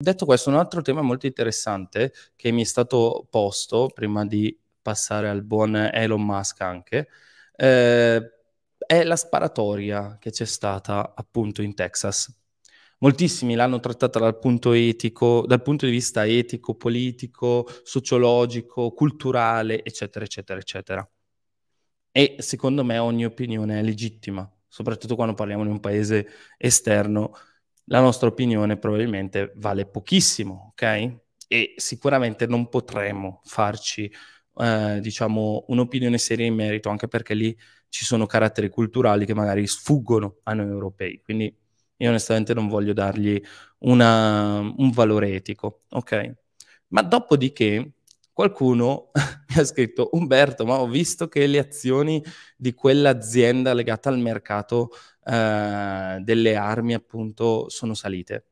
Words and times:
Detto 0.00 0.26
questo, 0.26 0.48
un 0.48 0.54
altro 0.54 0.80
tema 0.80 1.02
molto 1.02 1.26
interessante 1.26 2.12
che 2.36 2.52
mi 2.52 2.62
è 2.62 2.64
stato 2.64 3.26
posto 3.28 3.90
prima 3.92 4.24
di 4.24 4.56
passare 4.80 5.28
al 5.28 5.42
buon 5.42 5.74
Elon 5.74 6.24
Musk 6.24 6.60
anche, 6.60 7.08
eh, 7.56 8.32
è 8.78 9.02
la 9.02 9.16
sparatoria 9.16 10.16
che 10.20 10.30
c'è 10.30 10.44
stata 10.44 11.14
appunto 11.16 11.62
in 11.62 11.74
Texas. 11.74 12.32
Moltissimi 12.98 13.56
l'hanno 13.56 13.80
trattata 13.80 14.20
dal 14.20 14.38
punto 14.38 14.70
etico, 14.72 15.44
dal 15.48 15.62
punto 15.62 15.84
di 15.86 15.90
vista 15.90 16.24
etico, 16.24 16.76
politico, 16.76 17.68
sociologico, 17.82 18.92
culturale, 18.92 19.82
eccetera, 19.82 20.24
eccetera, 20.24 20.60
eccetera. 20.60 21.10
E 22.12 22.36
secondo 22.38 22.84
me 22.84 22.98
ogni 22.98 23.24
opinione 23.24 23.80
è 23.80 23.82
legittima, 23.82 24.48
soprattutto 24.68 25.16
quando 25.16 25.34
parliamo 25.34 25.64
di 25.64 25.70
un 25.70 25.80
paese 25.80 26.28
esterno. 26.56 27.32
La 27.88 28.00
nostra 28.00 28.28
opinione 28.28 28.76
probabilmente 28.76 29.52
vale 29.56 29.86
pochissimo, 29.86 30.68
ok? 30.70 31.16
E 31.48 31.74
sicuramente 31.76 32.46
non 32.46 32.68
potremo 32.68 33.40
farci, 33.44 34.12
eh, 34.56 34.98
diciamo, 35.00 35.64
un'opinione 35.68 36.18
seria 36.18 36.44
in 36.46 36.54
merito, 36.54 36.90
anche 36.90 37.08
perché 37.08 37.34
lì 37.34 37.56
ci 37.88 38.04
sono 38.04 38.26
caratteri 38.26 38.68
culturali 38.68 39.24
che 39.24 39.34
magari 39.34 39.66
sfuggono 39.66 40.38
a 40.44 40.52
noi 40.54 40.68
europei. 40.68 41.22
Quindi 41.22 41.54
io 41.96 42.08
onestamente 42.08 42.52
non 42.54 42.68
voglio 42.68 42.92
dargli 42.92 43.40
una, 43.78 44.58
un 44.60 44.90
valore 44.90 45.34
etico, 45.34 45.84
ok? 45.90 46.34
Ma 46.88 47.02
dopodiché 47.02 47.92
qualcuno 48.32 49.10
mi 49.48 49.60
ha 49.60 49.64
scritto 49.64 50.10
Umberto, 50.12 50.64
ma 50.64 50.80
ho 50.80 50.86
visto 50.86 51.28
che 51.28 51.46
le 51.46 51.58
azioni 51.58 52.22
di 52.56 52.74
quell'azienda 52.74 53.72
legata 53.72 54.08
al 54.08 54.18
mercato 54.18 54.90
eh, 55.24 56.18
delle 56.20 56.56
armi 56.56 56.94
appunto 56.94 57.68
sono 57.68 57.94
salite. 57.94 58.46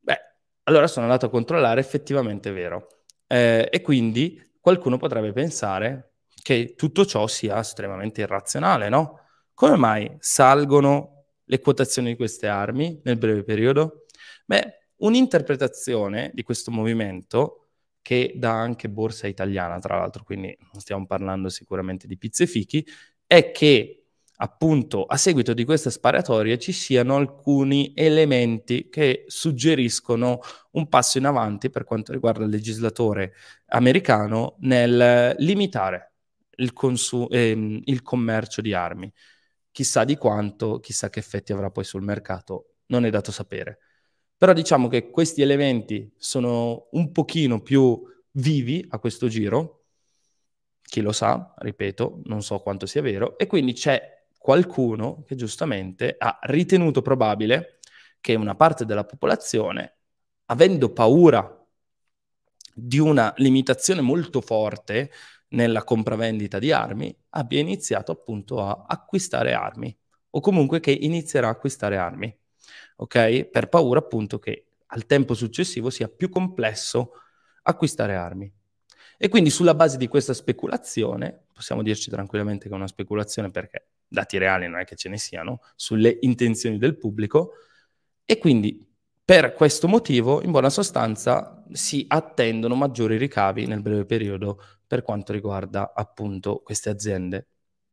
Beh, 0.00 0.18
allora 0.64 0.86
sono 0.86 1.06
andato 1.06 1.26
a 1.26 1.30
controllare, 1.30 1.80
effettivamente 1.80 2.50
è 2.50 2.52
vero. 2.52 2.88
Eh, 3.26 3.68
e 3.70 3.80
quindi 3.80 4.40
qualcuno 4.60 4.96
potrebbe 4.96 5.32
pensare 5.32 6.14
che 6.42 6.74
tutto 6.76 7.04
ciò 7.04 7.26
sia 7.26 7.58
estremamente 7.58 8.20
irrazionale, 8.20 8.88
no? 8.88 9.20
Come 9.54 9.76
mai 9.76 10.16
salgono 10.18 11.24
le 11.44 11.60
quotazioni 11.60 12.10
di 12.10 12.16
queste 12.16 12.46
armi 12.46 13.00
nel 13.04 13.16
breve 13.16 13.42
periodo? 13.42 14.04
Beh, 14.44 14.90
un'interpretazione 14.96 16.30
di 16.34 16.42
questo 16.42 16.70
movimento, 16.70 17.65
che 18.06 18.34
dà 18.36 18.52
anche 18.52 18.88
borsa 18.88 19.26
italiana, 19.26 19.80
tra 19.80 19.98
l'altro, 19.98 20.22
quindi 20.22 20.56
stiamo 20.78 21.06
parlando 21.06 21.48
sicuramente 21.48 22.06
di 22.06 22.16
pizze 22.16 22.46
fichi, 22.46 22.86
è 23.26 23.50
che 23.50 24.04
appunto 24.36 25.06
a 25.06 25.16
seguito 25.16 25.52
di 25.54 25.64
questa 25.64 25.90
sparatoria 25.90 26.56
ci 26.56 26.70
siano 26.70 27.16
alcuni 27.16 27.94
elementi 27.96 28.88
che 28.90 29.24
suggeriscono 29.26 30.38
un 30.72 30.88
passo 30.88 31.18
in 31.18 31.24
avanti 31.24 31.68
per 31.68 31.82
quanto 31.82 32.12
riguarda 32.12 32.44
il 32.44 32.50
legislatore 32.50 33.32
americano 33.70 34.54
nel 34.60 35.34
limitare 35.38 36.12
il, 36.58 36.72
consu- 36.72 37.26
ehm, 37.34 37.80
il 37.86 38.02
commercio 38.02 38.60
di 38.60 38.72
armi 38.72 39.12
chissà 39.72 40.04
di 40.04 40.16
quanto, 40.16 40.78
chissà 40.78 41.10
che 41.10 41.18
effetti 41.18 41.52
avrà 41.52 41.70
poi 41.72 41.82
sul 41.82 42.02
mercato, 42.02 42.74
non 42.86 43.04
è 43.04 43.10
dato 43.10 43.32
sapere. 43.32 43.80
Però 44.36 44.52
diciamo 44.52 44.88
che 44.88 45.10
questi 45.10 45.40
elementi 45.40 46.12
sono 46.18 46.88
un 46.92 47.10
pochino 47.10 47.60
più 47.62 48.02
vivi 48.32 48.84
a 48.90 48.98
questo 48.98 49.28
giro, 49.28 49.84
chi 50.82 51.00
lo 51.00 51.12
sa, 51.12 51.54
ripeto, 51.56 52.20
non 52.24 52.42
so 52.42 52.58
quanto 52.60 52.86
sia 52.86 53.02
vero, 53.02 53.38
e 53.38 53.46
quindi 53.46 53.72
c'è 53.72 54.26
qualcuno 54.38 55.24
che 55.26 55.34
giustamente 55.34 56.14
ha 56.18 56.38
ritenuto 56.42 57.02
probabile 57.02 57.78
che 58.20 58.34
una 58.34 58.54
parte 58.54 58.84
della 58.84 59.04
popolazione, 59.04 59.96
avendo 60.46 60.92
paura 60.92 61.66
di 62.74 62.98
una 62.98 63.32
limitazione 63.38 64.02
molto 64.02 64.40
forte 64.40 65.10
nella 65.48 65.82
compravendita 65.82 66.58
di 66.58 66.72
armi, 66.72 67.16
abbia 67.30 67.58
iniziato 67.58 68.12
appunto 68.12 68.60
a 68.60 68.84
acquistare 68.86 69.54
armi 69.54 69.96
o 70.30 70.40
comunque 70.40 70.80
che 70.80 70.90
inizierà 70.90 71.48
a 71.48 71.52
acquistare 71.52 71.96
armi, 71.96 72.36
ok? 72.96 73.44
Per 73.44 73.68
paura 73.68 74.00
appunto 74.00 74.38
che 74.38 74.66
al 74.86 75.06
tempo 75.06 75.34
successivo 75.34 75.90
sia 75.90 76.08
più 76.08 76.28
complesso 76.28 77.12
acquistare 77.62 78.14
armi. 78.14 78.52
E 79.18 79.28
quindi 79.28 79.50
sulla 79.50 79.74
base 79.74 79.96
di 79.96 80.08
questa 80.08 80.34
speculazione, 80.34 81.46
possiamo 81.52 81.82
dirci 81.82 82.10
tranquillamente 82.10 82.68
che 82.68 82.74
è 82.74 82.76
una 82.76 82.86
speculazione 82.86 83.50
perché 83.50 83.88
dati 84.06 84.38
reali 84.38 84.68
non 84.68 84.78
è 84.78 84.84
che 84.84 84.94
ce 84.94 85.08
ne 85.08 85.18
siano, 85.18 85.60
sulle 85.74 86.18
intenzioni 86.20 86.78
del 86.78 86.96
pubblico, 86.96 87.52
e 88.24 88.38
quindi 88.38 88.86
per 89.24 89.54
questo 89.54 89.88
motivo, 89.88 90.42
in 90.42 90.52
buona 90.52 90.70
sostanza, 90.70 91.64
si 91.72 92.04
attendono 92.06 92.76
maggiori 92.76 93.16
ricavi 93.16 93.66
nel 93.66 93.82
breve 93.82 94.04
periodo 94.04 94.62
per 94.86 95.02
quanto 95.02 95.32
riguarda 95.32 95.92
appunto 95.94 96.60
queste 96.62 96.90
aziende. 96.90 97.48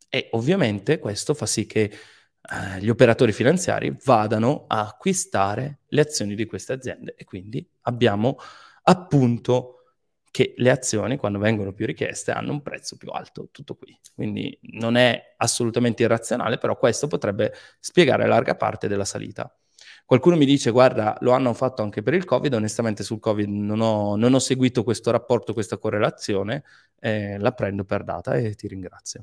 E 0.09 0.27
ovviamente 0.33 0.99
questo 0.99 1.33
fa 1.33 1.47
sì 1.47 1.65
che 1.65 1.91
eh, 2.51 2.81
gli 2.81 2.89
operatori 2.89 3.31
finanziari 3.31 3.95
vadano 4.03 4.65
a 4.67 4.87
acquistare 4.87 5.79
le 5.87 6.01
azioni 6.01 6.35
di 6.35 6.45
queste 6.45 6.73
aziende 6.73 7.15
e 7.15 7.23
quindi 7.23 7.65
abbiamo 7.81 8.37
appunto 8.83 9.77
che 10.33 10.55
le 10.57 10.71
azioni 10.71 11.17
quando 11.17 11.37
vengono 11.37 11.73
più 11.73 11.85
richieste 11.85 12.31
hanno 12.31 12.53
un 12.53 12.63
prezzo 12.63 12.97
più 12.97 13.09
alto, 13.11 13.49
tutto 13.51 13.75
qui. 13.75 13.95
Quindi 14.15 14.57
non 14.61 14.97
è 14.97 15.35
assolutamente 15.37 16.01
irrazionale, 16.03 16.57
però 16.57 16.75
questo 16.75 17.05
potrebbe 17.07 17.53
spiegare 17.79 18.25
larga 18.25 18.55
parte 18.55 18.87
della 18.87 19.05
salita. 19.05 19.55
Qualcuno 20.05 20.35
mi 20.35 20.45
dice, 20.45 20.71
guarda, 20.71 21.15
lo 21.21 21.33
hanno 21.33 21.53
fatto 21.53 21.83
anche 21.83 22.01
per 22.01 22.15
il 22.15 22.25
Covid, 22.25 22.51
onestamente 22.51 23.03
sul 23.03 23.19
Covid 23.19 23.47
non 23.47 23.79
ho, 23.79 24.15
non 24.15 24.33
ho 24.33 24.39
seguito 24.39 24.83
questo 24.83 25.11
rapporto, 25.11 25.53
questa 25.53 25.77
correlazione, 25.77 26.63
eh, 26.99 27.37
la 27.37 27.51
prendo 27.51 27.85
per 27.85 28.03
data 28.03 28.33
e 28.33 28.55
ti 28.55 28.67
ringrazio. 28.67 29.21